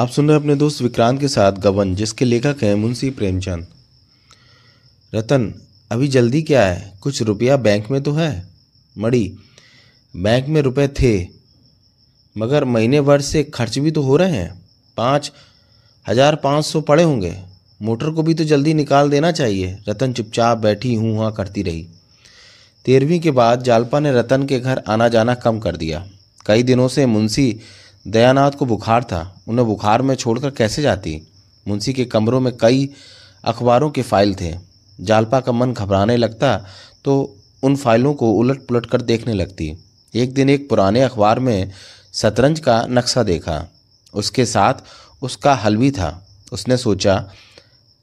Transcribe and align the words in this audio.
आप 0.00 0.08
सुन 0.08 0.28
रहे 0.28 0.36
हैं 0.36 0.42
अपने 0.42 0.54
दोस्त 0.54 0.80
विक्रांत 0.82 1.18
के 1.20 1.28
साथ 1.28 1.52
गबन, 1.52 1.94
जिसके 1.94 2.24
लेखक 2.24 2.62
हैं 2.62 2.74
मुंशी 2.74 3.08
प्रेमचंद। 3.10 3.66
रतन, 5.12 5.42
अभी 5.90 6.06
जल्दी 6.08 6.40
क्या 6.42 6.62
है? 6.62 6.92
कुछ 7.00 7.20
रुपया 7.22 7.56
बैंक 7.56 7.90
में 7.90 8.02
तो 8.02 8.12
है? 8.12 8.48
मड़ी, 8.96 9.36
बैंक 10.14 10.46
में 10.46 10.60
रुपए 10.62 10.86
थे, 11.00 11.12
मगर 12.36 12.64
महीने 12.64 13.00
भर 13.00 13.20
से 13.20 13.42
खर्च 13.44 13.78
भी 13.78 13.90
तो 13.90 14.02
हो 14.02 14.16
रहे 14.16 14.36
हैं। 14.36 14.62
पाँच, 14.96 15.30
हज़ार 16.06 16.36
पाँच 16.36 16.64
सौ 16.64 16.80
पड़े 16.80 17.02
होंगे। 17.02 17.36
मोटर 17.80 18.10
को 18.10 18.22
भी 18.22 18.34
तो 18.34 18.44
जल्दी 18.44 18.74
निकाल 18.74 19.10
देना 19.10 19.32
चाहिए। 19.32 19.76
रतन 19.88 20.12
चुपचाप 20.12 20.58
बैठी 20.58 20.94
हूँ 20.94 21.16
हाँ 21.18 21.32
करती 21.32 21.62
रही। 21.62 21.86
तेरहवीं 22.86 23.20
के 23.20 23.30
बाद 23.32 23.62
जालपा 23.62 24.00
ने 24.00 24.12
रतन 24.12 24.46
के 24.46 24.60
घर 24.60 24.82
आना 24.88 25.08
जाना 25.08 25.34
कम 25.34 25.58
कर 25.58 25.76
दिया। 25.76 26.04
कई 26.46 26.62
दिनों 26.62 26.88
से 26.88 27.06
मुंशी 27.06 27.48
दयानाथ 28.06 28.50
को 28.50 28.66
बुखार 28.66 29.04
था। 29.04 29.20
उन्हें 29.48 29.66
बुखार 29.66 30.02
में 30.02 30.14
छोड़कर 30.14 30.50
कैसे 30.52 30.82
जाती? 30.82 31.20
मुंशी 31.66 31.92
के 31.92 32.04
कमरों 32.06 32.40
में 32.40 32.52
कई 32.56 32.88
अखबारों 33.44 33.90
के 33.90 34.02
फ़ाइल 34.02 34.34
थे। 34.34 34.54
जालपा 34.98 35.40
का 35.40 35.52
मन 35.52 35.72
घबराने 35.74 36.16
लगता 36.16 36.56
तो 37.04 37.36
उन 37.62 37.76
फाइलों 37.76 38.14
को 38.14 38.30
उलट 38.32 38.66
पुलट 38.66 38.86
कर 38.86 39.02
देखने 39.02 39.34
लगती। 39.34 39.72
एक 40.14 40.32
दिन 40.34 40.50
एक 40.50 40.68
पुराने 40.68 41.02
अखबार 41.02 41.38
में 41.38 41.70
शतरंज 42.14 42.60
का 42.60 42.84
नक्शा 42.90 43.22
देखा। 43.24 43.64
उसके 44.14 44.44
साथ 44.46 44.82
उसका 45.22 45.54
हल 45.54 45.76
भी 45.76 45.90
था। 45.90 46.26
उसने 46.52 46.76
सोचा, 46.76 47.24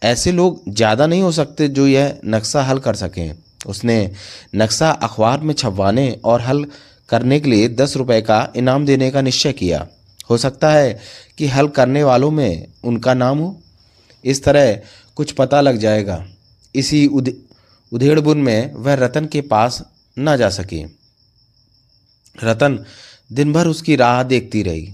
ऐसे 0.01 0.31
लोग 0.31 0.61
ज़्यादा 0.69 1.07
नहीं 1.07 1.21
हो 1.21 1.31
सकते 1.31 1.67
जो 1.69 1.87
यह 1.87 2.19
नक्शा 2.25 2.63
हल 2.63 2.79
कर 2.79 2.95
सकें। 2.95 3.35
उसने 3.65 4.11
नक्शा 4.55 4.89
अखबार 4.91 5.39
में 5.39 5.53
छपवाने 5.53 6.09
और 6.25 6.41
हल 6.41 6.65
करने 7.09 7.39
के 7.39 7.49
लिए 7.49 7.67
दस 7.69 7.95
रुपए 7.97 8.21
का 8.21 8.51
इनाम 8.55 8.85
देने 8.85 9.09
का 9.11 9.21
निश्चय 9.21 9.53
किया। 9.53 9.87
हो 10.29 10.37
सकता 10.37 10.71
है 10.71 10.99
कि 11.37 11.47
हल 11.47 11.67
करने 11.67 12.03
वालों 12.03 12.31
में 12.31 12.67
उनका 12.83 13.13
नाम 13.13 13.37
हो। 13.37 13.59
इस 14.25 14.43
तरह 14.43 14.79
कुछ 15.15 15.31
पता 15.31 15.61
लग 15.61 15.77
जाएगा। 15.77 16.25
इसी 16.75 17.05
उधेड़बुन 17.91 18.37
में 18.37 18.73
वह 18.73 18.93
रतन 18.93 19.25
के 19.25 19.41
पास 19.41 19.83
न 20.19 20.37
जा 20.37 20.49
सकी। 20.49 20.83
रतन 22.43 22.83
दिन 23.31 23.53
भर 23.53 23.67
उसकी 23.67 23.95
राह 23.95 24.23
देखती 24.23 24.63
रही। 24.63 24.93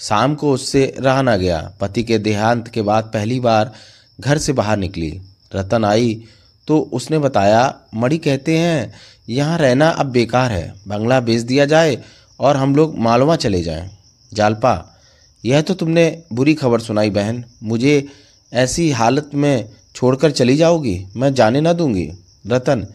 शाम 0.00 0.34
को 0.34 0.52
उससे 0.52 0.94
रहा 0.98 1.22
ना 1.22 1.36
गया। 1.36 1.60
पति 1.80 2.02
के 2.02 2.18
देहांत 2.18 2.68
के 2.68 2.82
बाद 2.82 3.04
पहली 3.04 3.40
बार 3.40 3.72
घर 4.20 4.38
से 4.38 4.52
बाहर 4.52 4.76
निकली। 4.76 5.20
रतन 5.54 5.84
आई 5.84 6.24
तो 6.66 6.78
उसने 6.92 7.18
बताया, 7.18 7.80
मणि 7.94 8.18
कहते 8.18 8.58
हैं, 8.58 8.92
यहाँ 9.28 9.58
रहना 9.58 9.88
अब 9.88 10.06
बेकार 10.06 10.52
है। 10.52 10.74
बंगला 10.88 11.20
बेच 11.20 11.40
दिया 11.40 11.64
जाए 11.66 11.98
और 12.40 12.56
हम 12.56 12.76
लोग 12.76 12.98
मालवा 12.98 13.36
चले 13.36 13.62
जाएँ। 13.62 13.90
जालपा, 14.34 14.96
यह 15.44 15.60
तो 15.60 15.74
तुमने 15.74 16.22
बुरी 16.32 16.54
खबर 16.54 16.80
सुनाई 16.80 17.10
बहन। 17.10 17.44
मुझे 17.62 18.08
ऐसी 18.52 18.90
हालत 18.90 19.30
में 19.34 19.68
छोड़कर 19.94 20.30
चली 20.30 20.56
जाओगी? 20.56 21.06
मैं 21.16 21.34
जाने 21.34 21.60
ना 21.60 21.72
दूँगी। 21.72 22.10
रतन, 22.46 22.86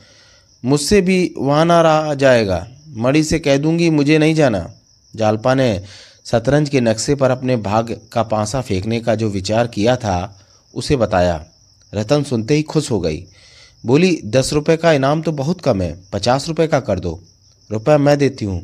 मुझसे 0.65 1.01
भी 1.01 1.33
वहाँ 1.37 1.65
ना 1.65 1.81
रहा 1.81 2.13
जाएगा। 2.13 2.67
मणि 2.89 3.23
से 3.23 3.39
कह 3.39 3.57
दूँगी, 3.57 3.89
मुझे 3.89 4.17
नहीं 4.17 4.35
जाना। 4.35 4.73
जालपा 5.15 5.53
ने 5.53 5.83
शतरंज 6.25 6.69
के 6.69 6.81
नक्शे 6.81 7.15
पर 7.15 7.31
अपने 7.31 7.55
भाग 7.55 8.01
का 8.11 8.23
पांसा 8.23 8.61
फेंकने 8.61 8.99
का 8.99 9.15
जो 9.15 9.29
विचार 9.29 9.67
किया 9.67 9.95
था, 9.95 10.39
उसे 10.73 10.95
बताया। 10.95 11.45
रतन 11.93 12.23
सुनते 12.23 12.53
ही 12.53 12.63
खुश 12.63 12.91
हो 12.91 12.99
गई। 12.99 13.25
बोली, 13.83 14.19
दस 14.25 14.51
रुपये 14.53 14.75
का 14.77 14.91
इनाम 14.91 15.21
तो 15.21 15.31
बहुत 15.31 15.61
कम 15.61 15.81
है, 15.81 15.97
पचास 16.13 16.47
रुपये 16.47 16.67
का 16.67 16.79
कर 16.79 16.99
दो। 16.99 17.19
रुपया 17.69 17.97
मैं 17.97 18.17
देती 18.17 18.45
हूँ। 18.45 18.61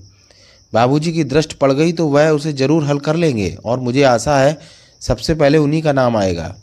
बाबूजी 0.74 1.12
की 1.14 1.24
दृष्ट 1.24 1.54
पड़ 1.54 1.72
गई 1.72 1.92
तो 1.94 2.08
वह 2.08 2.30
उसे 2.30 2.54
ज़रूर 2.54 2.84
हल 2.84 3.00
कर 3.00 3.16
लेंगे, 3.16 3.56
और 3.56 3.80
मुझे 3.80 4.04
आशा 4.04 4.38
है 4.38 4.58
सबसे 5.02 5.36
पहले 5.36 5.58
उन्हीं 5.58 5.82
का 5.82 5.94
नाम 5.94 6.18
आएगा। 6.18 6.56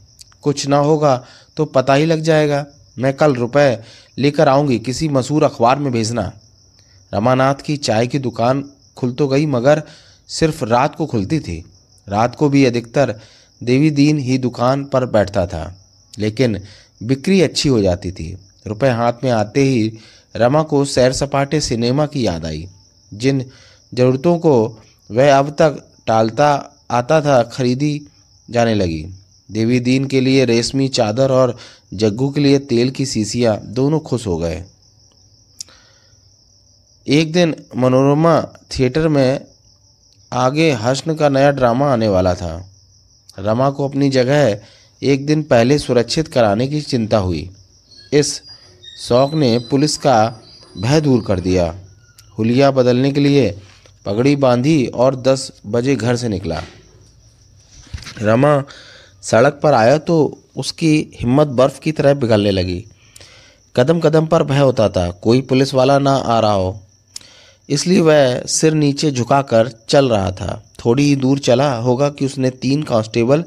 कुछ 0.43 0.67
ना 0.69 0.79
होगा 0.79 1.17
तो 1.57 1.65
पता 1.67 1.95
ही 1.95 2.07
लग 2.07 2.21
जाएगा। 2.21 2.65
मैं 2.99 3.13
कल 3.15 3.35
रुपए 3.35 3.79
लेकर 4.19 4.49
आऊँगी 4.49 4.79
किसी 4.79 5.09
मशहूर 5.09 5.45
अखबार 5.45 5.79
में 5.79 5.93
भेजना। 5.93 6.33
रमानाथ 7.13 7.63
की 7.65 7.77
चाय 7.79 8.07
की 8.07 8.19
दुकान 8.19 8.65
खुल 8.97 9.13
तो 9.13 9.29
गई, 9.29 9.47
मगर 9.47 9.83
सिर्फ़ 10.29 10.65
रात 10.65 10.95
को 10.95 11.07
खुलती 11.07 11.41
थी। 11.41 11.65
रात 12.07 12.35
को 12.35 12.49
भी 12.49 12.65
अधिकतर 12.65 13.19
देवी 13.61 13.91
दीन 13.91 14.19
ही 14.19 14.39
दुकान 14.39 14.85
पर 14.85 15.07
बैठता 15.07 15.47
था। 15.47 15.77
लेकिन 16.15 16.61
बिक्री 17.03 17.41
अच्छी 17.43 17.69
हो 17.69 17.81
जाती 17.81 18.13
थी। 18.13 18.37
रुपए 18.67 18.89
हाथ 18.89 19.13
में 19.25 19.31
आते 19.31 19.63
ही 19.63 19.99
रमा 20.37 20.63
को 20.63 20.85
सैर 20.85 21.13
सपाटे 21.13 21.61
सिनेमा 21.61 22.07
की 22.07 22.27
याद 22.27 22.47
आई। 22.47 22.69
जिन 23.15 23.45
ज़रूरतों 23.95 24.39
को 24.39 24.79
वह 25.11 25.39
अब 25.39 25.51
तक 25.51 25.87
टालता 26.07 26.77
आता 26.91 27.21
था, 27.21 27.43
खरीदी 27.43 28.07
जाने 28.51 28.75
लगी। 28.75 29.07
देवी 29.51 29.81
दीन 29.81 30.05
के 30.05 30.21
लिए 30.21 30.45
रेशमी 30.45 30.89
चादर 30.89 31.31
और 31.31 31.57
जग्गू 31.95 32.31
के 32.31 32.41
लिए 32.41 32.59
तेल 32.59 32.91
की 32.91 33.07
सीसियाँ 33.07 33.61
दोनों 33.65 34.01
खुश 34.01 34.27
हो 34.27 34.37
गए। 34.39 34.65
एक 37.07 37.33
दिन 37.33 37.55
मनोरमा 37.77 38.43
थिएटर 38.43 39.09
में 39.09 39.47
आगे 40.33 40.71
हसन 40.73 41.15
का 41.15 41.29
नया 41.29 41.51
ड्रामा 41.51 41.93
आने 41.93 42.09
वाला 42.09 42.35
था। 42.35 42.71
रमा 43.39 43.71
को 43.71 43.89
अपनी 43.89 44.11
जगह 44.11 44.61
एक 45.03 45.25
दिन 45.27 45.43
पहले 45.43 45.79
सुरक्षित 45.79 46.29
कराने 46.29 46.67
की 46.69 46.81
चिंता 46.81 47.19
हुई। 47.19 47.51
इस 48.13 48.41
शौक 49.09 49.35
ने 49.35 49.59
पुलिस 49.71 49.97
का 49.97 50.17
भय 50.79 51.01
दूर 51.01 51.23
कर 51.27 51.41
दिया। 51.41 51.75
हुलिया 52.39 52.71
बदलने 52.71 53.13
के 53.13 53.21
लिए 53.21 53.51
पगड़ी 54.07 54.37
बांधी 54.37 54.87
और 54.87 55.17
दस 55.17 55.51
बजे 55.67 55.97
घर 55.97 56.17
से 56.17 56.29
निकला। 56.29 56.63
रमा 58.23 58.63
सड़क 59.23 59.61
पर 59.63 59.75
आया 59.75 59.97
तो 59.99 60.39
उसकी 60.57 61.11
हिम्मत 61.21 61.47
बर्फ़ 61.47 61.81
की 61.81 61.93
तरह 61.93 62.15
पिघलने 62.15 62.51
लगी। 62.51 62.85
कदम 63.77 64.01
कदम 64.01 64.27
पर 64.27 64.43
भय 64.43 64.59
होता 64.59 64.89
था, 64.89 65.11
कोई 65.11 65.41
पुलिस 65.41 65.75
वाला 65.75 65.99
ना 65.99 66.17
आ 66.17 66.39
रहा 66.41 66.53
हो। 66.53 66.81
इसलिए 67.69 68.01
वह 68.01 68.41
सिर 68.41 68.75
नीचे 68.75 69.11
झुकाकर 69.11 69.71
चल 69.89 70.09
रहा 70.09 70.31
था। 70.33 70.63
थोड़ी 70.85 71.05
ही 71.05 71.17
दूर 71.17 71.39
चला 71.39 71.75
होगा 71.75 72.09
कि 72.09 72.27
उसने 72.27 72.51
तीन 72.51 72.83
कांस्टेबल 72.83 73.45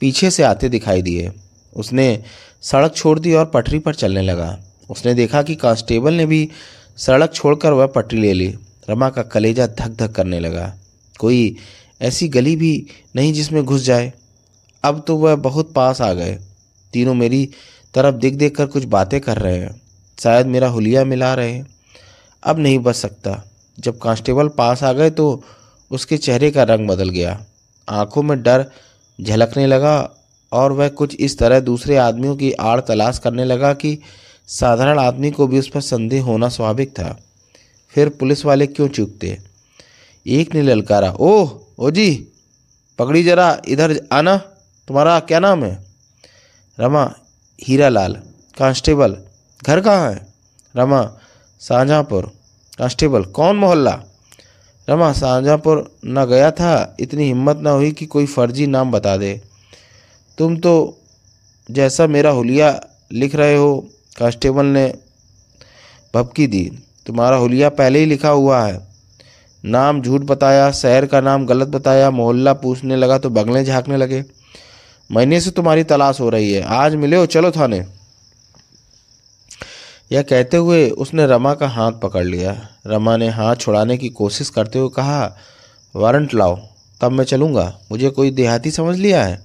पीछे 0.00 0.30
से 0.30 0.42
आते 0.42 0.68
दिखाई 0.68 1.02
दिए। 1.02 1.32
उसने 1.76 2.22
सड़क 2.62 2.94
छोड़ 2.96 3.18
दी 3.18 3.34
और 3.34 3.46
पटरी 3.46 3.78
पर 3.78 3.94
चलने 3.94 4.22
लगा। 4.22 4.60
उसने 4.90 5.14
देखा 5.14 5.42
कि 5.42 5.54
कांस्टेबल 5.54 6.14
ने 6.14 6.26
भी 6.26 6.48
सड़क 6.96 7.34
छोड़कर 7.34 7.72
वह 7.72 7.86
पटरी 7.86 8.20
ले 8.20 8.32
ली। 8.32 8.54
रमा 8.90 9.10
का 9.10 9.22
कलेजा 9.22 9.66
धक 9.66 9.88
धक 9.88 10.12
करने 10.12 10.40
लगा। 10.40 10.74
कोई 11.18 11.56
ऐसी 12.02 12.28
गली 12.28 12.56
भी 12.56 12.86
नहीं 13.16 13.32
जिसमें 13.32 13.64
घुस 13.64 13.82
जाए। 13.82 14.12
अब 14.84 15.04
तो 15.06 15.16
वह 15.16 15.34
बहुत 15.34 15.72
पास 15.72 16.00
आ 16.00 16.12
गए। 16.12 16.38
तीनों 16.92 17.14
मेरी 17.14 17.48
तरफ़ 17.94 18.14
दिख 18.14 18.34
देख 18.34 18.56
कर 18.56 18.66
कुछ 18.66 18.84
बातें 18.84 19.20
कर 19.20 19.38
रहे 19.38 19.58
हैं। 19.58 19.82
शायद 20.20 20.46
मेरा 20.46 20.68
हुलिया 20.68 21.04
मिला 21.04 21.34
रहे। 21.34 21.52
हैं 21.52 21.66
अब 22.44 22.58
नहीं 22.58 22.78
बच 22.78 22.94
सकता। 22.94 23.44
जब 23.78 23.98
कांस्टेबल 23.98 24.48
पास 24.48 24.82
आ 24.82 24.92
गए 24.92 25.10
तो 25.10 25.44
उसके 25.90 26.16
चेहरे 26.16 26.50
का 26.50 26.62
रंग 26.62 26.88
बदल 26.88 27.08
गया। 27.08 27.44
आँखों 27.88 28.22
में 28.22 28.42
डर 28.42 28.70
झलकने 29.20 29.66
लगा 29.66 30.10
और 30.52 30.72
वह 30.72 30.88
कुछ 30.88 31.14
इस 31.14 31.38
तरह 31.38 31.60
दूसरे 31.60 31.96
आदमियों 31.96 32.36
की 32.36 32.52
आड़ 32.52 32.80
तलाश 32.80 33.18
करने 33.18 33.44
लगा 33.44 33.72
कि 33.74 33.98
साधारण 34.46 34.98
आदमी 34.98 35.30
को 35.30 35.46
भी 35.46 35.58
उस 35.58 35.68
पर 35.68 35.80
संदेह 35.80 36.24
होना 36.24 36.48
स्वाभाविक 36.48 36.90
था। 36.90 37.20
फिर 37.88 38.08
पुलिस 38.08 38.44
वाले 38.44 38.66
क्यों 38.66 38.88
चूकते? 38.88 39.38
एक 40.26 40.54
ने 40.54 40.62
ललकारा, 40.62 41.12
ओह 41.12 41.60
ओ 41.78 41.90
जी 41.90 42.28
पकड़ी 42.98 43.24
जरा, 43.24 43.62
इधर 43.68 44.08
आना, 44.12 44.36
तुम्हारा 44.88 45.20
क्या 45.20 45.40
नाम 45.40 45.64
है? 45.64 45.84
रमा 46.80 47.14
हीरा 47.62 47.88
लाल 47.88 48.14
कांस्टेबल, 48.58 49.16
घर 49.66 49.80
कहाँ 49.80 50.12
है? 50.12 50.26
रमा 50.76 51.18
शाहजहाँपुर 51.60 52.32
कांस्टेबल, 52.78 53.22
कौन 53.22 53.56
मोहल्ला? 53.56 54.04
रमा 54.90 55.12
शाहजहाँपुर 55.12 55.98
न 56.06 56.24
गया 56.24 56.50
था, 56.50 56.96
इतनी 57.00 57.24
हिम्मत 57.24 57.56
न 57.56 57.66
हुई 57.66 57.92
कि 57.92 58.06
कोई 58.06 58.26
फर्जी 58.26 58.66
नाम 58.66 58.90
बता 58.90 59.16
दे। 59.16 59.40
तुम 60.38 60.56
तो 60.56 60.98
जैसा 61.70 62.06
मेरा 62.06 62.30
हुलिया 62.30 62.80
लिख 63.12 63.34
रहे 63.34 63.56
हो, 63.56 63.88
कांस्टेबल 64.18 64.66
ने 64.66 64.94
भपकी 66.14 66.46
दी। 66.46 66.72
तुम्हारा 67.06 67.36
हुलिया 67.36 67.68
पहले 67.68 67.98
ही 67.98 68.06
लिखा 68.06 68.28
हुआ 68.28 68.66
है। 68.66 68.88
नाम 69.64 70.02
झूठ 70.02 70.20
बताया, 70.20 70.70
शहर 70.70 71.06
का 71.06 71.20
नाम 71.20 71.46
गलत 71.46 71.68
बताया, 71.68 72.10
मोहल्ला 72.10 72.52
पूछने 72.52 72.96
लगा 72.96 73.18
तो 73.18 73.30
बगलें 73.30 73.64
झाँकने 73.64 73.96
लगे। 73.96 74.24
महीने 75.12 75.40
से 75.40 75.50
तुम्हारी 75.50 75.84
तलाश 75.84 76.20
हो 76.20 76.28
रही 76.28 76.52
है। 76.52 76.62
आज 76.62 76.94
मिले 76.94 77.16
हो? 77.16 77.26
चलो 77.26 77.50
थाने। 77.50 77.99
यह 80.12 80.22
कहते 80.22 80.56
हुए 80.56 80.90
उसने 80.90 81.26
रमा 81.26 81.54
का 81.54 81.68
हाथ 81.68 81.92
पकड़ 81.92 82.24
लिया। 82.24 82.68
रमा 82.86 83.16
ने 83.16 83.28
हाथ 83.28 83.56
छुड़ाने 83.56 83.96
की 83.96 84.08
कोशिश 84.08 84.50
करते 84.50 84.78
हुए 84.78 84.90
कहा, 84.96 85.36
वारंट 85.96 86.34
लाओ, 86.34 86.60
तब 87.00 87.12
मैं 87.12 87.24
चलूँगा। 87.24 87.78
मुझे 87.92 88.10
कोई 88.10 88.30
देहाती 88.30 88.70
समझ 88.70 88.96
लिया 88.96 89.24
है? 89.24 89.40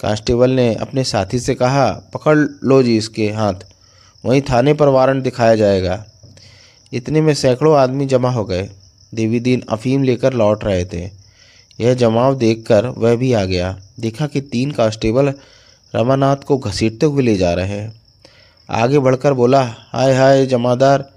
कांस्टेबल 0.00 0.50
ने 0.50 0.74
अपने 0.74 1.04
साथी 1.04 1.38
से 1.38 1.54
कहा, 1.54 1.90
पकड़ 2.14 2.38
लो 2.38 2.82
जी 2.82 2.96
इसके 2.96 3.30
हाथ। 3.30 3.54
वहीं 4.24 4.42
थाने 4.42 4.74
पर 4.74 4.88
वारंट 4.88 5.24
दिखाया 5.24 5.56
जाएगा। 5.56 6.06
इतने 6.92 7.20
में 7.20 7.34
सैकड़ों 7.34 7.76
आदमी 7.76 8.06
जमा 8.06 8.30
हो 8.30 8.44
गए। 8.44 8.70
देवी 9.14 9.40
दीन 9.40 9.62
अफीम 9.68 10.02
लेकर 10.02 10.32
लौट 10.32 10.64
रहे 10.64 10.84
थे। 10.84 11.10
यह 11.80 11.94
जमाव 11.94 12.34
देखकर 12.34 12.86
वह 12.86 13.16
भी 13.16 13.32
आ 13.32 13.44
गया। 13.44 13.80
देखा 14.00 14.26
कि 14.26 14.40
तीन 14.40 14.70
कांस्टेबल 14.70 15.34
रमानाथ 15.94 16.36
को 16.36 16.58
घसीटते 16.58 17.06
हुए 17.06 17.22
ले 17.22 17.36
जा 17.36 17.54
रहे 17.54 17.68
हैं। 17.68 17.97
आगे 18.68 18.98
बढ़कर 18.98 19.32
बोला, 19.32 19.62
हाय 19.92 20.14
हाय 20.14 20.46
जमादार, 20.46 21.12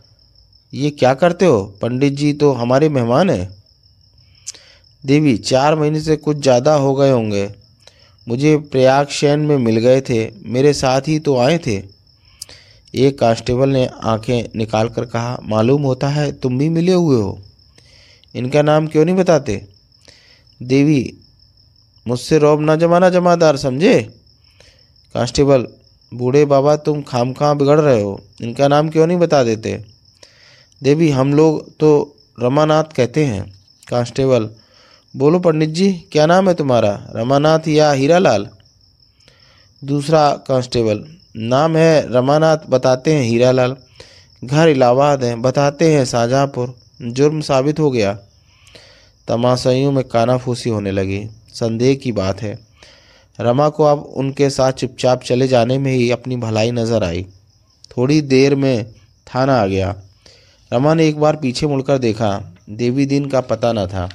ये 0.74 0.90
क्या 0.90 1.14
करते 1.14 1.46
हो? 1.46 1.64
पंडित 1.82 2.14
जी 2.14 2.34
तो 2.34 2.52
हमारे 2.52 2.90
मेहमान 2.90 3.30
हैं। 3.30 3.62
देवी, 5.06 5.38
चार 5.38 5.76
महीने 5.76 6.02
से 6.02 6.16
कुछ 6.16 6.38
ज़्यादा 6.38 6.74
हो 6.74 6.96
गए 6.96 7.12
होंगे। 7.12 7.52
मुझे 8.28 8.58
प्रयाग 8.58 9.08
शैन 9.08 9.40
में 9.40 9.58
मिल 9.58 9.78
गए 9.78 10.02
थे, 10.02 10.32
मेरे 10.46 10.74
साथ 10.74 11.02
ही 11.02 11.20
तो 11.20 11.38
आए 11.38 11.58
थे। 11.58 11.84
एक 12.94 13.20
कांस्टेबल 13.20 13.70
ने 13.70 13.90
आँखें 14.04 14.50
निकाल 14.56 14.90
कर 14.90 15.06
कहा, 15.06 15.38
मालूम 15.44 15.82
होता 15.82 16.08
है 16.08 16.32
तुम 16.32 16.58
भी 16.58 16.70
मिले 16.70 16.94
हुए 16.94 17.22
हो। 17.22 17.40
इनका 18.36 18.62
नाम 18.62 18.88
क्यों 18.88 19.06
नहीं 19.06 19.16
बताते? 19.16 19.68
देवी, 20.62 21.18
मुझसे 22.08 22.38
रौब 22.40 22.62
ना 22.62 22.76
जमाना 22.76 23.10
जमादार, 23.10 23.58
समझे? 23.58 24.02
कांस्टेबल 25.16 25.68
बूढ़े 26.14 26.46
बाबा 26.46 26.76
तुम 26.76 27.02
खाम 27.02 27.34
खां 27.34 27.58
बिगड़ 27.58 27.82
रहे 27.82 28.02
हो। 28.02 28.22
इनका 28.42 28.68
नाम 28.68 28.90
क्यों 28.90 29.08
नहीं 29.08 29.18
बता 29.18 29.44
देते? 29.44 29.86
देवी, 30.84 31.10
हम 31.10 31.34
लोग 31.34 31.78
तो 31.78 32.16
रमानाथ 32.40 32.84
कहते 32.84 33.26
हैं। 33.26 33.54
कांस्टेबल, 33.90 34.50
बोलो 35.16 35.40
पंडित 35.40 35.70
जी, 35.70 35.94
क्या 36.12 36.26
नाम 36.26 36.50
है 36.50 36.56
तुम्हारा? 36.56 37.08
रमानाथ 37.16 37.68
या 37.68 37.92
हीरालाल? 37.92 38.50
दूसरा 39.84 40.32
कांस्टेबल, 40.48 41.06
नाम 41.38 41.78
है 41.78 42.14
रमानाथ, 42.14 42.58
बताते 42.70 43.14
हैं 43.14 43.24
हीरालाल। 43.24 43.76
घर 44.44 44.68
इलाहाबाद 44.68 45.24
है, 45.24 45.36
बताते 45.36 45.94
हैं 45.94 46.06
शाहजहाँपुर। 46.06 46.76
जुर्म 47.02 47.42
साबित 47.42 47.80
हो 47.80 47.92
गया। 47.92 48.20
तमाशाइयों 49.28 49.92
में 49.92 50.04
कानाफूसी 50.04 50.70
होने 50.70 50.92
लगी। 50.92 51.28
संदेह 51.54 51.96
की 51.96 52.12
बात 52.12 52.42
है। 52.42 52.71
रमा 53.40 53.70
को 53.70 53.84
अब 53.84 54.00
उनके 54.00 54.50
साथ 54.50 54.72
चुपचाप 54.72 55.24
चले 55.24 55.48
जाने 55.48 55.78
में 55.78 55.92
ही 55.92 56.12
अपनी 56.12 56.36
भलाई 56.36 56.72
नज़र 56.72 57.04
आई। 57.04 57.26
थोड़ी 57.98 58.22
देर 58.22 58.56
में 58.56 58.94
थाना 59.28 59.62
आ 59.62 59.66
गया। 59.66 59.96
रमा 60.74 60.94
ने 60.94 61.08
एक 61.08 61.20
बार 61.20 61.36
पीछे 61.36 61.68
मुड़कर 61.68 61.98
देखा। 61.98 62.56
देवी 62.70 63.06
दिन 63.06 63.26
का 63.26 63.42
पता 63.42 63.74
न 63.74 63.88
था। 63.88 64.10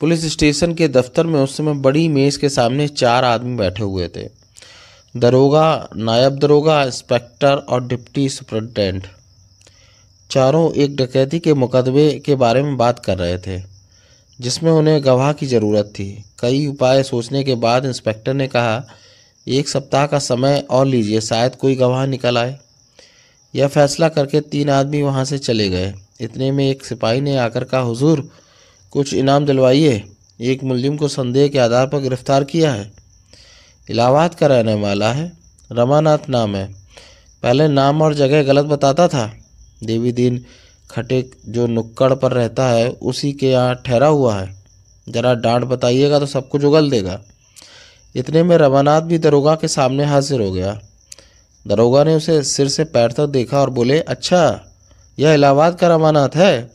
पुलिस 0.00 0.32
स्टेशन 0.32 0.74
के 0.74 0.88
दफ्तर 0.88 1.26
में 1.26 1.40
उस 1.40 1.56
समय 1.56 1.74
बड़ी 1.74 2.08
मेज 2.08 2.36
के 2.36 2.48
सामने 2.48 2.88
चार 2.88 3.24
आदमी 3.24 3.56
बैठे 3.56 3.82
हुए 3.82 4.08
थे। 4.08 4.28
दरोगा, 5.16 5.88
नायब 5.96 6.38
दरोगा, 6.38 6.82
इंस्पेक्टर 6.82 7.56
और 7.56 7.86
डिप्टी 7.86 8.28
सुपरिटेंडेंट। 8.28 9.06
चारों 10.30 10.72
एक 10.72 10.96
डकैती 10.96 11.38
के 11.38 11.54
मुकदमे 11.54 12.10
के 12.18 12.34
बारे 12.34 12.62
में 12.62 12.76
बात 12.76 12.98
कर 12.98 13.18
रहे 13.18 13.38
थे। 13.38 13.71
जिसमें 14.40 14.72
उन्हें 14.72 15.04
गवाह 15.04 15.32
की 15.32 15.46
ज़रूरत 15.46 15.84
थी। 15.84 16.24
कई 16.38 16.66
उपाय 16.66 17.02
सोचने 17.02 17.44
के 17.44 17.54
बाद 17.54 17.84
इंस्पेक्टर 17.84 18.34
ने 18.34 18.48
कहा, 18.48 18.86
एक 19.48 19.68
सप्ताह 19.68 20.06
का 20.06 20.18
समय 20.18 20.66
और 20.70 20.86
लीजिए, 20.86 21.20
शायद 21.20 21.56
कोई 21.56 21.74
गवाह 21.74 22.06
निकल 22.06 22.38
आए। 22.38 22.58
यह 23.54 23.66
फैसला 23.66 24.08
करके 24.08 24.40
तीन 24.40 24.70
आदमी 24.70 25.02
वहाँ 25.02 25.24
से 25.24 25.38
चले 25.38 25.68
गए। 25.68 25.94
इतने 26.20 26.52
में 26.52 26.70
एक 26.70 26.84
सिपाही 26.84 27.20
ने 27.20 27.36
आकर 27.36 27.64
कहा, 27.64 27.80
हुजूर, 27.80 28.28
कुछ 28.90 29.14
इनाम 29.14 29.46
दिलवाइए। 29.46 30.04
एक 30.40 30.64
मुलजिम 30.64 30.96
को 30.96 31.08
संदेह 31.08 31.48
के 31.48 31.58
आधार 31.58 31.86
पर 31.86 31.98
गिरफ़्तार 31.98 32.44
किया 32.44 32.72
है। 32.72 32.92
इलाहाबाद 33.90 34.34
का 34.34 34.46
रहने 34.46 34.74
वाला 34.74 35.12
है। 35.12 35.32
रमानाथ 35.72 36.18
नाम 36.28 36.56
है। 36.56 36.74
पहले 37.42 37.68
नाम 37.68 38.02
और 38.02 38.14
जगह 38.14 38.42
गलत 38.42 38.64
बताता 38.64 39.08
था। 39.08 39.36
देवी 39.84 40.12
दिन 40.12 40.44
खटिक 40.92 41.36
जो 41.48 41.66
नुक्कड़ 41.66 42.14
पर 42.14 42.32
रहता 42.32 42.68
है, 42.68 42.90
उसी 42.90 43.32
के 43.32 43.50
यहाँ 43.50 43.82
ठहरा 43.86 44.06
हुआ 44.06 44.36
है। 44.36 44.62
जरा 45.08 45.34
डांट 45.34 45.64
बताइएगा 45.64 46.18
तो 46.18 46.26
सब 46.26 46.48
कुछ 46.48 46.64
उगल 46.64 46.90
देगा। 46.90 47.20
इतने 48.16 48.42
में 48.42 48.56
रमानाथ 48.56 49.00
भी 49.00 49.18
दरोगा 49.18 49.54
के 49.54 49.68
सामने 49.68 50.04
हाजिर 50.04 50.40
हो 50.40 50.52
गया। 50.52 50.80
दरोगा 51.66 52.04
ने 52.04 52.14
उसे 52.14 52.42
सिर 52.42 52.68
से 52.68 52.84
पैर 52.84 53.12
तक 53.12 53.26
देखा 53.26 53.60
और 53.60 53.70
बोले 53.70 54.00
अच्छा 54.00 54.60
यह 55.18 55.32
इलाहाबाद 55.32 55.78
का 55.78 55.88
रमानाथ 55.88 56.28
है? 56.34 56.70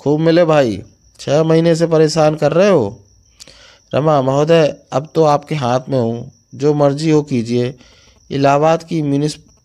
खूब 0.00 0.20
मिले 0.20 0.44
भाई। 0.44 0.82
छः 1.20 1.42
महीने 1.42 1.74
से 1.74 1.86
परेशान 1.86 2.34
कर 2.34 2.52
रहे 2.52 2.70
हो? 2.70 3.00
रमा, 3.94 4.22
महोदय, 4.22 4.76
अब 4.92 5.08
तो 5.14 5.24
आपके 5.24 5.54
हाथ 5.54 5.80
में 5.88 5.98
हूँ। 5.98 6.32
जो 6.54 6.74
मर्ज़ी 6.74 7.10
हो 7.10 7.22
कीजिए। 7.22 7.74
इलाहाबाद 8.30 8.82
की 8.82 9.02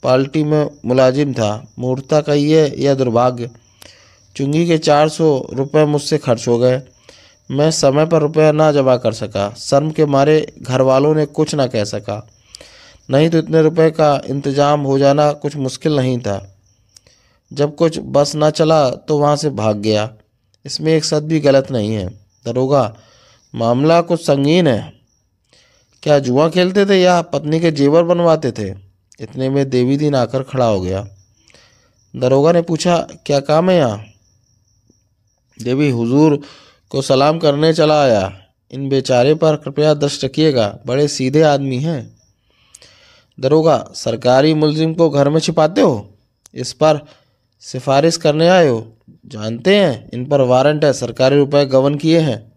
म्यूनिसपाल्टी 0.04 0.44
में 0.44 0.70
मुलाजिम 0.86 1.34
था। 1.34 1.74
मूर्ता 1.80 2.20
कहिए 2.22 2.66
या 2.80 2.94
दुर्भाग्य, 2.96 3.50
चुंगी 4.36 4.66
के 4.68 4.78
चार 4.78 5.10
सौ 5.10 5.48
रुपये 5.54 5.86
मुझसे 5.86 6.18
खर्च 6.18 6.48
हो 6.48 6.58
गए। 6.60 6.82
मैं 7.50 7.70
समय 7.72 8.06
पर 8.06 8.22
रुपया 8.22 8.52
ना 8.52 8.72
जमा 8.72 8.96
कर 8.98 9.14
सका। 9.14 9.50
शर्म 9.60 9.92
के 9.92 10.06
मारे 10.06 10.46
घर 10.62 10.82
वालों 10.82 11.14
ने 11.16 11.26
कुछ 11.28 11.56
ना 11.56 11.68
कह 11.68 11.84
सका। 11.84 12.28
नहीं 13.10 13.30
तो 13.30 13.38
इतने 13.38 13.62
रुपए 13.62 13.90
का 13.92 14.22
इंतज़ाम 14.26 14.82
हो 14.82 14.98
जाना 15.00 15.32
कुछ 15.34 15.56
मुश्किल 15.58 15.96
नहीं 15.96 16.18
था। 16.20 16.40
जब 17.52 17.76
कुछ 17.76 18.00
बस 18.00 18.36
ना 18.36 18.50
चला 18.52 18.90
तो 18.90 19.18
वहाँ 19.20 19.36
से 19.36 19.50
भाग 19.52 19.78
गया। 19.80 20.10
इसमें 20.66 20.94
एक 20.94 21.06
सद 21.06 21.24
भी 21.24 21.40
गलत 21.40 21.72
नहीं 21.72 21.94
है। 21.94 22.08
दरोगा, 22.46 22.96
मामला 23.54 24.02
कुछ 24.02 24.20
संगीन 24.22 24.68
है। 24.68 24.94
क्या 26.04 26.20
जुआ 26.20 26.50
खेलते 26.50 26.86
थे 26.86 27.02
या 27.02 27.22
पत्नी 27.24 27.60
के 27.60 27.72
जेवर 27.72 28.04
बनवाते 28.04 28.52
थे? 28.52 28.89
इतने 29.22 29.50
में 29.50 29.70
देवी 29.70 29.98
दिन 29.98 30.16
आकर 30.16 30.44
खड़ा 30.44 30.66
हो 30.66 30.82
गया। 30.82 31.08
दरोगा 32.16 32.52
ने 32.52 32.62
पूछा, 32.62 33.08
क्या 33.26 33.40
काम 33.40 33.70
है 33.70 33.78
यहाँ? 33.78 34.06
देवी 35.62 35.90
हुजूर 35.90 36.42
को 36.90 37.02
सलाम 37.02 37.40
करने 37.40 37.74
चला 37.74 38.04
आया। 38.04 38.42
इन 38.72 38.90
बेचारे 38.90 39.36
पर 39.36 39.56
कृपया 39.56 39.94
दृष्ट 39.94 40.24
रखिएगा, 40.24 40.80
बड़े 40.86 41.08
सीधे 41.08 41.42
आदमी 41.42 41.78
हैं। 41.78 42.18
दरोगा, 43.40 43.92
सरकारी 43.96 44.54
मुलजिम 44.54 44.94
को 44.94 45.10
घर 45.10 45.30
में 45.30 45.40
छिपाते 45.40 45.82
हो? 45.82 46.10
इस 46.54 46.74
पर 46.74 47.00
सिफारिश 47.60 48.18
करने 48.18 48.48
आए 48.48 48.68
हो? 48.68 48.98
जानते 49.26 49.76
हैं, 49.76 50.10
इन 50.14 50.26
पर 50.26 50.42
वारंट 50.42 50.86
है, 50.86 50.94
सरकारी 50.94 51.36
रुपए 51.36 51.66
गवन 51.66 51.96
किए 51.96 52.20
हैं। 52.20 52.52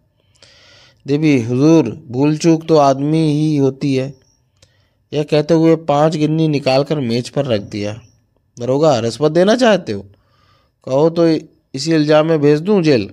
देवी, 1.06 1.42
हुजूर, 1.42 2.04
भूल 2.08 2.36
चूक 2.38 2.66
तो 2.66 2.76
आदमी 2.76 3.32
ही 3.32 3.56
होती 3.56 3.94
है। 3.94 4.21
यह 5.12 5.22
कहते 5.22 5.54
हुए 5.54 5.76
पाँच 5.76 6.16
गिन्नी 6.16 6.48
निकालकर 6.48 7.00
मेज 7.00 7.28
पर 7.28 7.44
रख 7.44 7.60
दिया। 7.60 8.00
दरोगा 8.56 8.98
रिश्वत 8.98 9.32
देना 9.32 9.56
चाहते 9.56 9.92
हो? 9.92 10.02
कहो 10.86 11.10
तो 11.10 11.26
इसी 11.74 11.92
इल्ज़ाम 11.94 12.26
में 12.26 12.40
भेज 12.40 12.60
दूँ 12.60 12.82
जेल? 12.82 13.10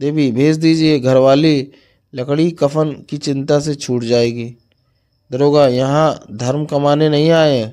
देवी, 0.00 0.30
भेज 0.32 0.56
दीजिए, 0.56 0.98
घरवाली 1.00 1.72
लकड़ी 2.14 2.50
कफन 2.50 2.92
की 3.10 3.18
चिंता 3.18 3.60
से 3.60 3.74
छूट 3.74 4.04
जाएगी। 4.04 4.54
दरोगा, 5.30 5.66
यहाँ 5.68 6.26
धर्म 6.32 6.64
कमाने 6.64 7.08
नहीं 7.08 7.30
आए 7.30 7.66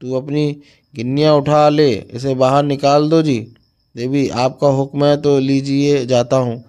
तू 0.00 0.14
अपनी 0.14 0.62
गिन्नियाँ 0.94 1.34
उठा 1.34 1.68
ले, 1.68 1.92
इसे 1.92 2.34
बाहर 2.34 2.62
निकाल 2.64 3.08
दो 3.08 3.22
जी। 3.22 3.38
देवी, 3.96 4.28
आपका 4.28 4.68
हुक्म 4.68 5.04
है 5.04 5.16
तो 5.16 5.38
लीजिए, 5.38 6.06
जाता 6.06 6.36
हूँ। 6.36 6.64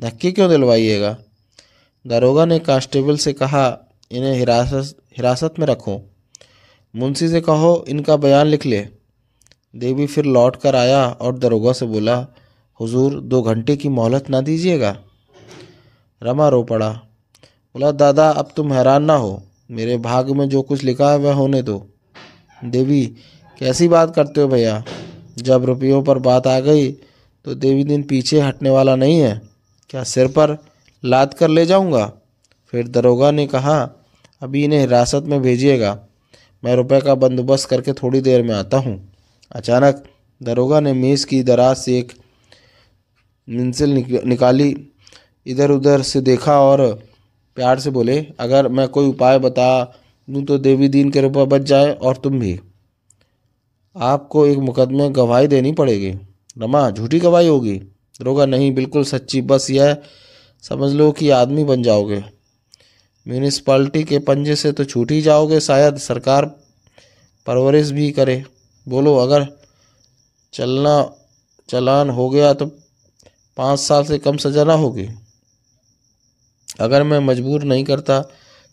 धक्के 0.00 0.32
क्यों 0.32 0.48
दिलवाइएगा? 0.50 1.16
दरोगा 2.06 2.44
ने 2.44 2.58
कांस्टेबल 2.58 3.16
से 3.16 3.32
कहा 3.32 3.85
इन्हें 4.12 4.34
हिरासत 4.34 4.96
हिरासत 5.16 5.54
में 5.58 5.66
रखो। 5.66 6.10
मुंशी 6.96 7.28
से 7.28 7.40
कहो, 7.40 7.84
इनका 7.88 8.16
बयान 8.16 8.46
लिख 8.46 8.66
ले। 8.66 8.88
देवी 9.76 10.06
फिर 10.06 10.24
लौट 10.24 10.56
कर 10.56 10.76
आया 10.76 11.08
और 11.08 11.38
दरोगा 11.38 11.72
से 11.72 11.86
बोला, 11.86 12.26
हुजूर, 12.80 13.20
दो 13.20 13.42
घंटे 13.42 13.76
की 13.76 13.88
मोहलत 13.88 14.30
ना 14.30 14.40
दीजिएगा? 14.40 14.96
रमा 16.22 16.48
रो 16.48 16.62
पड़ा। 16.62 16.90
बोला, 17.74 17.90
दादा, 17.90 18.30
अब 18.30 18.48
तुम 18.56 18.72
हैरान 18.72 19.04
ना 19.04 19.14
हो। 19.14 19.42
मेरे 19.70 19.96
भाग 19.96 20.30
में 20.30 20.48
जो 20.48 20.62
कुछ 20.62 20.84
लिखा 20.84 21.10
है, 21.10 21.18
वह 21.18 21.34
होने 21.34 21.62
दो। 21.62 21.86
देवी, 22.64 23.06
कैसी 23.58 23.88
बात 23.88 24.14
करते 24.14 24.40
हो 24.40 24.48
भैया? 24.48 24.84
जब 25.38 25.64
रुपयों 25.64 26.02
पर 26.02 26.18
बात 26.18 26.46
आ 26.46 26.60
गई 26.60 26.92
तो 27.44 27.54
देवी 27.54 27.84
दिन 27.84 28.02
पीछे 28.02 28.40
हटने 28.40 28.70
वाला 28.70 28.96
नहीं 28.96 29.18
है। 29.20 29.40
क्या 29.90 30.04
सिर 30.04 30.28
पर 30.28 30.58
लाद 31.04 31.34
कर 31.34 31.48
ले 31.48 31.66
जाऊँगा? 31.66 32.12
फिर 32.72 32.88
दरोगा 32.88 33.30
ने 33.30 33.46
कहा, 33.46 33.80
अभी 34.42 34.64
इन्हें 34.64 34.80
हिरासत 34.80 35.24
में 35.26 35.40
भेजिएगा। 35.42 35.98
मैं 36.62 36.74
रुपए 36.76 37.00
का 37.00 37.14
बंदोबस्त 37.14 37.68
करके 37.68 37.92
थोड़ी 37.92 38.20
देर 38.20 38.42
में 38.42 38.54
आता 38.54 38.76
हूँ। 38.76 39.12
अचानक 39.52 40.02
दरोगा 40.40 40.80
ने 40.80 40.92
मेज़ 40.92 41.26
की 41.26 41.42
दराज 41.42 41.76
से 41.76 41.98
एक 41.98 42.12
मिंसिल 43.48 44.04
निकाली 44.26 44.74
इधर 45.46 45.70
उधर 45.70 46.02
से 46.02 46.20
देखा 46.20 46.60
और 46.60 46.82
प्यार 47.56 47.80
से 47.80 47.90
बोले, 47.90 48.26
अगर 48.40 48.68
मैं 48.68 48.88
कोई 48.88 49.08
उपाय 49.08 49.38
बता 49.38 49.94
दूँ 50.28 50.44
तो 50.44 50.58
देवी 50.58 50.88
दीन 50.88 51.10
के 51.10 51.20
रुपये 51.20 51.44
बच 51.46 51.62
जाए 51.62 51.92
और 51.92 52.16
तुम 52.16 52.38
भी। 52.40 52.58
आपको 53.96 54.46
एक 54.46 54.58
मुकदमे 54.58 55.08
गवाही 55.10 55.46
देनी 55.46 55.72
पड़ेगी। 55.72 56.10
रमा, 56.58 56.90
झूठी 56.90 57.18
गवाही 57.18 57.48
होगी? 57.48 57.76
दरोगा, 58.20 58.46
नहीं, 58.46 58.74
बिल्कुल 58.74 59.04
सच्ची। 59.04 59.40
बस 59.42 59.70
यह 59.70 59.96
समझ 60.62 60.92
लो 60.92 61.10
कि 61.12 61.30
आदमी 61.30 61.64
बन 61.64 61.82
जाओगे। 61.82 62.22
म्यूनिसपाल्टी 63.28 64.04
के 64.04 64.18
पंजे 64.18 64.56
से 64.56 64.72
तो 64.72 64.84
छूट 64.84 65.10
ही 65.10 65.22
जाओगे 65.22 65.60
शायद, 65.60 65.96
सरकार 65.96 66.44
परवरिश 67.46 67.90
भी 67.90 68.10
करे। 68.10 68.44
बोलो, 68.88 69.16
अगर 69.16 69.46
चलना, 70.52 71.12
चलान 71.68 72.10
हो 72.10 72.28
गया 72.30 72.52
तो 72.54 72.66
पाँच 73.56 73.80
साल 73.80 74.04
से 74.04 74.18
कम 74.18 74.36
सजा 74.36 74.64
ना 74.64 74.74
होगी। 74.74 75.08
अगर 76.80 77.02
मैं 77.02 77.18
मजबूर 77.18 77.62
नहीं 77.62 77.84
करता, 77.84 78.20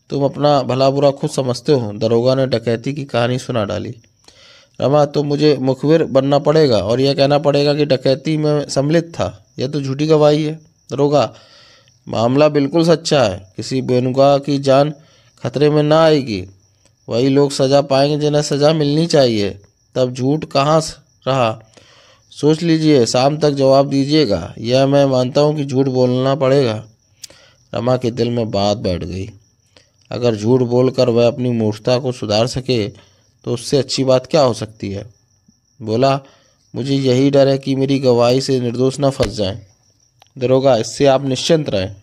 तुम 0.10 0.24
अपना 0.25 0.62
भला 0.62 0.89
बुरा 0.89 1.12
खुद 1.12 1.29
समझते 1.29 1.72
हो। 1.72 1.91
दरोगा 1.93 2.36
ने 2.36 2.45
डकैती 2.48 2.93
की 2.93 3.05
कहानी 3.05 3.39
सुना 3.39 3.65
डाली। 3.65 3.95
रमा 4.81 5.05
तो 5.05 5.24
मुझे 5.24 5.57
मुखबिर 5.57 6.03
बनना 6.03 6.39
पड़ेगा 6.39 6.77
और 6.77 7.00
यह 7.00 7.13
कहना 7.13 7.38
पड़ेगा 7.38 7.74
कि 7.74 7.86
डकैती 7.86 8.38
में 8.38 8.69
सम्मिलित 8.69 9.13
था। 9.13 9.45
यह 9.60 9.67
तो 9.67 9.81
झूठी 9.81 10.07
गवाही 10.07 10.43
है। 10.43 10.53
दरोगा 10.91 11.33
मामला 12.07 12.48
बिल्कुल 12.50 12.86
सच्चा 12.86 13.22
है। 13.24 13.53
किसी 13.57 13.81
बेनुगा 13.81 14.38
की 14.38 14.57
जान 14.60 14.93
खतरे 15.43 15.69
में 15.69 15.83
ना 15.83 16.03
आएगी। 16.03 16.43
वही 17.07 17.29
लोग 17.29 17.51
सज़ा 17.51 17.81
पाएँगे 17.81 18.17
जिन्हें 18.17 18.41
सज़ा 18.41 18.74
मिलनी 18.74 19.05
चाहिए। 19.07 19.50
तब 19.95 20.13
झूठ 20.13 20.45
कहाँ 20.45 20.79
रहा? 21.27 21.60
सोच 22.31 22.62
लीजिए, 22.62 23.05
शाम 23.05 23.38
तक 23.38 23.50
जवाब 23.50 23.89
दीजिएगा। 23.89 24.53
यह 24.57 24.86
मैं 24.88 25.05
मानता 25.05 25.41
हूँ 25.41 25.55
कि 25.55 25.65
झूठ 25.65 25.88
बोलना 25.88 26.36
पड़ेगा। 26.36 26.83
रमा 27.74 27.98
के 27.98 28.12
दिल 28.12 28.29
में 28.29 28.51
बात 28.51 28.77
बैठ 28.77 29.03
गई। 29.03 29.29
अगर 30.12 30.36
झूठ 30.36 30.62
बोलकर 30.62 31.10
वह 31.10 31.27
अपनी 31.27 31.50
मूर्खता 31.50 31.98
को 32.00 32.12
सुधार 32.12 32.48
सके 32.48 32.88
तो 33.45 33.53
उससे 33.53 33.77
अच्छी 33.77 34.03
बात 34.03 34.25
क्या 34.25 34.41
हो 34.41 34.53
सकती 34.53 34.91
है? 34.91 35.05
बोला, 35.81 36.19
मुझे 36.74 36.95
यही 36.95 37.29
डर 37.31 37.48
है 37.48 37.57
कि 37.57 37.75
मेरी 37.75 38.00
गवाही 38.00 38.41
से 38.41 38.60
निर्दोष 38.60 39.00
न 39.00 39.10
फंस 39.10 39.33
जाए। 39.33 39.62
दरोगा, 40.38 40.75
इससे 40.78 41.06
आप 41.06 41.25
निश्चिंत 41.25 41.70
रहें। 41.70 41.96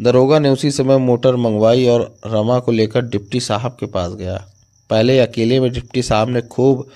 दरोगा 0.00 0.38
ने 0.38 0.48
उसी 0.48 0.70
समय 0.70 0.98
मोटर 0.98 1.36
मंगवाई 1.36 1.86
और 1.86 2.16
रमा 2.26 2.58
को 2.58 2.72
लेकर 2.72 3.02
डिप्टी 3.02 3.40
साहब 3.40 3.76
के 3.80 3.86
पास 3.86 4.12
गया। 4.12 4.46
पहले 4.90 5.18
अकेले 5.18 5.60
में 5.60 5.72
डिप्टी 5.72 6.02
साहब 6.02 6.28
ने 6.28 6.42
खूब 6.42 6.88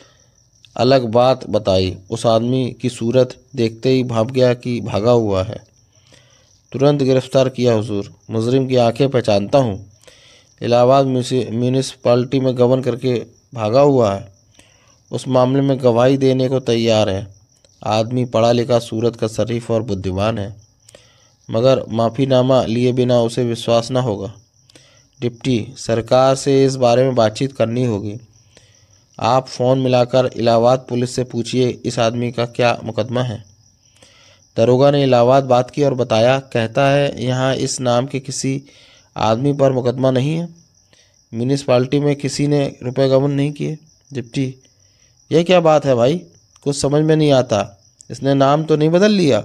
अलग 0.76 1.04
बात 1.04 1.50
बताई। 1.50 1.96
उस 2.10 2.26
आदमी 2.26 2.76
की 2.80 2.88
सूरत 2.88 3.36
देखते 3.56 3.88
ही 3.88 4.04
भाप 4.04 4.30
गया 4.30 4.54
कि 4.54 4.80
भागा 4.80 5.10
हुआ 5.10 5.42
है। 5.42 5.64
तुरंत 6.72 7.02
गिरफ़्तार 7.02 7.48
किया 7.48 7.72
हुजूर। 7.72 8.14
मुजरिम 8.30 8.66
की 8.66 8.76
आँखें 8.76 9.08
पहचानता 9.08 9.58
हूँ। 9.58 9.92
इलाहाबाद 10.62 11.06
म्यूनिसपालिटी 11.06 12.40
में 12.40 12.56
गबन 12.58 12.80
करके 12.80 13.14
भागा 13.54 13.80
हुआ 13.80 14.14
है। 14.14 14.32
उस 15.12 15.28
मामले 15.28 15.60
में 15.60 15.78
गवाही 15.80 16.16
देने 16.16 16.48
को 16.48 16.60
तैयार 16.60 17.08
है। 17.08 17.33
आदमी 17.84 18.24
पढ़ा 18.24 18.52
लिखा 18.52 18.78
सूरत 18.78 19.16
का 19.16 19.26
शरीफ 19.26 19.70
और 19.70 19.82
बुद्धिमान 19.82 20.38
है। 20.38 20.56
मगर 21.50 21.84
माफ़ीनामा 21.88 22.64
लिए 22.64 22.92
बिना 22.92 23.20
उसे 23.20 23.44
विश्वास 23.44 23.90
न 23.90 23.96
होगा। 23.96 24.34
डिप्टी, 25.20 25.74
सरकार 25.76 26.34
से 26.34 26.64
इस 26.64 26.76
बारे 26.76 27.02
में 27.02 27.14
बातचीत 27.14 27.52
करनी 27.52 27.84
होगी। 27.84 28.18
आप 29.20 29.48
फ़ोन 29.48 29.78
मिलाकर 29.78 30.30
इलाहाबाद 30.36 30.86
पुलिस 30.88 31.14
से 31.14 31.24
पूछिए, 31.24 31.68
इस 31.68 31.98
आदमी 31.98 32.32
का 32.32 32.46
क्या 32.46 32.80
मुकदमा 32.84 33.22
है? 33.22 33.44
दरोगा 34.56 34.90
ने 34.90 35.02
इलाहाबाद 35.02 35.44
बात 35.44 35.70
की 35.70 35.82
और 35.82 35.94
बताया, 35.94 36.38
कहता 36.38 36.90
है, 36.90 37.24
यहाँ 37.24 37.56
इस 37.56 37.80
नाम 37.80 38.06
के 38.06 38.20
किसी 38.20 38.62
आदमी 39.16 39.52
पर 39.52 39.72
मुकदमा 39.72 40.10
नहीं 40.10 40.36
है। 40.36 40.48
म्यूनिसपालिटी 41.34 42.00
में 42.00 42.16
किसी 42.16 42.46
ने 42.46 42.76
रुपए 42.82 43.08
गबन 43.08 43.30
नहीं 43.30 43.52
किए। 43.52 43.78
डिप्टी, 44.12 44.54
यह 45.32 45.42
क्या 45.42 45.60
बात 45.60 45.84
है 45.84 45.94
भाई? 45.94 46.22
कुछ 46.64 46.80
समझ 46.80 47.02
में 47.02 47.16
नहीं 47.16 47.32
आता। 47.32 47.80
इसने 48.10 48.34
नाम 48.34 48.64
तो 48.64 48.76
नहीं 48.76 48.88
बदल 48.88 49.12
लिया। 49.12 49.44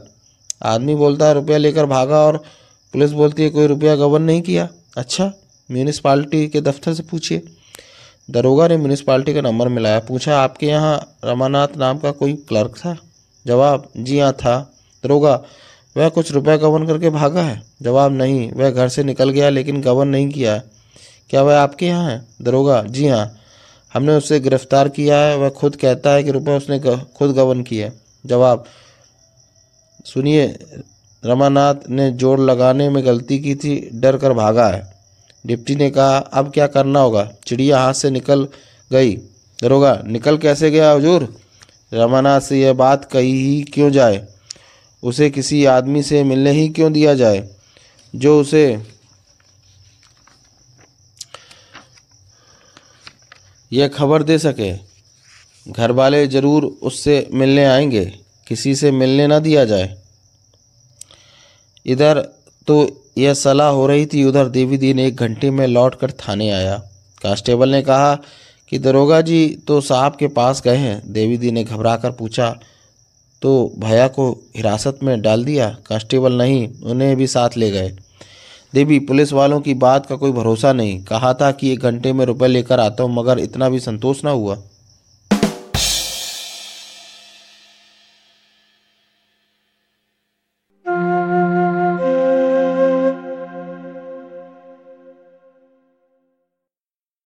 आदमी 0.63 0.95
बोलता 0.95 1.25
है, 1.25 1.33
रुपया 1.33 1.57
लेकर 1.57 1.85
भागा 1.85 2.17
और 2.17 2.37
पुलिस 2.93 3.11
बोलती 3.11 3.43
है, 3.43 3.49
कोई 3.49 3.67
रुपया 3.67 3.95
गबन 3.95 4.21
नहीं 4.21 4.41
किया। 4.41 4.67
अच्छा 4.97 5.33
म्यूनिसपालिटी 5.71 6.47
के 6.47 6.61
दफ्तर 6.61 6.93
से 6.93 7.03
पूछिए। 7.03 7.41
दरोगा 8.31 8.67
ने 8.67 8.77
म्यूनिसपालिटी 8.77 9.33
का 9.33 9.41
नंबर 9.41 9.67
मिलाया। 9.67 9.99
पूछा, 9.99 10.41
आपके 10.41 10.65
यहाँ 10.65 11.17
रमानाथ 11.25 11.67
नाम 11.77 11.97
का 11.97 12.11
कोई 12.11 12.33
क्लर्क 12.33 12.77
था? 12.77 12.97
जवाब, 13.47 13.89
जी 13.97 14.19
हाँ 14.19 14.33
था। 14.33 14.73
दरोगा, 15.03 15.43
वह 15.97 16.09
कुछ 16.09 16.31
रुपया 16.31 16.57
गबन 16.57 16.87
करके 16.87 17.09
भागा 17.09 17.41
है? 17.41 17.63
जवाब, 17.81 18.11
नहीं, 18.11 18.51
वह 18.51 18.71
घर 18.71 18.87
से 18.87 19.03
निकल 19.03 19.29
गया 19.29 19.49
लेकिन 19.49 19.81
गबन 19.81 20.07
नहीं 20.07 20.29
किया 20.29 20.53
है। 20.53 20.63
क्या 21.29 21.41
वह 21.41 21.59
आपके 21.59 21.85
यहाँ 21.85 22.11
है? 22.11 22.25
दरोगा, 22.41 22.83
जी 22.83 23.07
हाँ। 23.07 23.35
हमने 23.93 24.15
उसे 24.15 24.39
गिरफ़्तार 24.39 24.89
किया 24.89 25.17
है, 25.17 25.37
वह 25.37 25.49
खुद 25.49 25.75
कहता 25.75 26.11
है 26.11 26.23
कि 26.23 26.31
रुपये 26.31 26.57
उसने 26.57 26.79
खुद 27.17 27.31
गबन 27.31 27.61
किए। 27.63 27.91
जवाब, 28.25 28.65
सुनिए, 30.05 30.59
रमानाथ 31.25 31.75
ने 31.89 32.11
ज़ोर 32.11 32.39
लगाने 32.39 32.89
में 32.89 33.05
गलती 33.05 33.39
की 33.39 33.55
थी, 33.55 33.89
डर 33.93 34.17
कर 34.17 34.33
भागा 34.33 34.67
है। 34.67 34.93
डिप्टी 35.45 35.75
ने 35.75 35.89
कहा, 35.89 36.17
अब 36.17 36.51
क्या 36.51 36.67
करना 36.67 36.99
होगा? 36.99 37.31
चिड़िया 37.47 37.79
हाथ 37.79 37.93
से 37.93 38.09
निकल 38.09 38.47
गई। 38.91 39.15
दरोगा, 39.61 40.01
निकल 40.07 40.37
कैसे 40.37 40.71
गया 40.71 40.91
हजूर? 40.91 41.35
रमानाथ 41.93 42.41
से 42.41 42.61
यह 42.61 42.73
बात 42.73 43.05
कही 43.05 43.31
ही 43.31 43.61
क्यों 43.63 43.89
जाए? 43.91 44.27
उसे 45.03 45.29
किसी 45.29 45.65
आदमी 45.65 46.03
से 46.03 46.23
मिलने 46.23 46.51
ही 46.51 46.69
क्यों 46.69 46.93
दिया 46.93 47.13
जाए? 47.13 47.49
जो 48.15 48.41
उसे 48.41 48.81
यह 53.71 53.87
खबर 53.87 54.23
दे 54.23 54.37
सके। 54.39 54.73
घर 55.71 55.91
वाले 55.91 56.27
ज़रूर 56.27 56.63
उससे 56.63 57.27
मिलने 57.33 57.65
आएँगे। 57.65 58.05
किसी 58.47 58.75
से 58.75 58.91
मिलने 58.91 59.27
ना 59.27 59.39
दिया 59.39 59.65
जाए। 59.65 59.95
इधर 61.85 62.19
तो 62.67 63.03
यह 63.17 63.33
सलाह 63.33 63.69
हो 63.69 63.87
रही 63.87 64.05
थी, 64.05 64.23
उधर 64.23 64.47
देवी 64.47 64.77
दी 64.77 64.93
ने 64.93 65.05
एक 65.05 65.15
घंटे 65.15 65.51
में 65.51 65.67
लौट 65.67 65.95
कर 65.95 66.11
थाने 66.11 66.49
आया। 66.51 66.77
कांस्टेबल 67.21 67.69
ने 67.69 67.81
कहा 67.81 68.15
कि, 68.69 68.79
दरोगा 68.79 69.21
जी 69.21 69.57
तो 69.67 69.81
साहब 69.81 70.15
के 70.15 70.27
पास 70.27 70.61
गए 70.61 70.75
हैं। 70.75 71.13
देवी 71.13 71.37
दी 71.37 71.51
ने 71.51 71.63
घबरा 71.63 71.95
कर 71.97 72.11
पूछा 72.11 72.59
तो 73.41 73.73
भैया 73.77 74.07
को 74.07 74.31
हिरासत 74.55 74.99
में 75.03 75.21
डाल 75.21 75.45
दिया? 75.45 75.77
कांस्टेबल, 75.85 76.33
नहीं, 76.33 76.67
उन्हें 76.83 77.15
भी 77.15 77.27
साथ 77.27 77.49
ले 77.57 77.71
गए। 77.71 77.95
देवी, 78.73 78.99
पुलिस 78.99 79.33
वालों 79.33 79.61
की 79.61 79.73
बात 79.73 80.05
का 80.05 80.15
कोई 80.15 80.31
भरोसा 80.31 80.73
नहीं। 80.73 81.03
कहा 81.03 81.33
था 81.33 81.51
कि 81.51 81.71
एक 81.73 81.79
घंटे 81.79 82.13
में 82.13 82.25
रुपए 82.25 82.47
लेकर 82.47 82.79
आता 82.79 83.03
हूँ, 83.03 83.15
मगर 83.15 83.39
इतना 83.39 83.69
भी 83.69 83.79
संतोष 83.79 84.23
ना 84.23 84.31
हुआ। 84.31 84.57